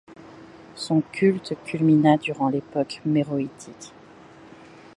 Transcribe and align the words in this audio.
Son 0.75 1.01
culte 1.01 1.53
culmina 1.63 2.17
durant 2.17 2.49
l'époque 2.49 3.01
méroïtique. 3.05 3.93